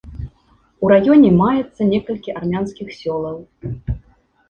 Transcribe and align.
У 0.85 0.91
раёне 0.91 1.29
маецца 1.43 1.81
некалькі 1.93 2.37
армянскіх 2.43 2.87
сёлаў. 3.01 3.37